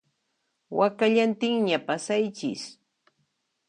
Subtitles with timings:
[0.77, 2.61] Wakallantinña pasaychis